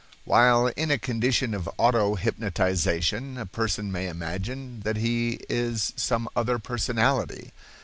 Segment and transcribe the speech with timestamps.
[0.25, 6.27] While in a condition of auto hypnotization a person may imagine that he is some
[6.35, 7.51] other personality.